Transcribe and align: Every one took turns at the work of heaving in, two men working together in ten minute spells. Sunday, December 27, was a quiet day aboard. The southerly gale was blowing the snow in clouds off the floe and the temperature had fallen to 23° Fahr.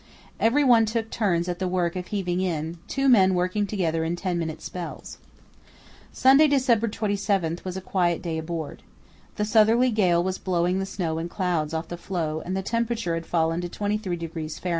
Every 0.39 0.63
one 0.63 0.87
took 0.87 1.11
turns 1.11 1.47
at 1.47 1.59
the 1.59 1.67
work 1.67 1.95
of 1.95 2.07
heaving 2.07 2.41
in, 2.41 2.79
two 2.87 3.07
men 3.07 3.35
working 3.35 3.67
together 3.67 4.03
in 4.03 4.15
ten 4.15 4.39
minute 4.39 4.59
spells. 4.59 5.19
Sunday, 6.11 6.47
December 6.47 6.87
27, 6.87 7.59
was 7.63 7.77
a 7.77 7.81
quiet 7.81 8.23
day 8.23 8.39
aboard. 8.39 8.81
The 9.35 9.45
southerly 9.45 9.91
gale 9.91 10.23
was 10.23 10.39
blowing 10.39 10.79
the 10.79 10.87
snow 10.87 11.19
in 11.19 11.29
clouds 11.29 11.71
off 11.71 11.87
the 11.87 11.97
floe 11.97 12.41
and 12.43 12.57
the 12.57 12.63
temperature 12.63 13.13
had 13.13 13.27
fallen 13.27 13.61
to 13.61 13.69
23° 13.69 14.59
Fahr. 14.59 14.69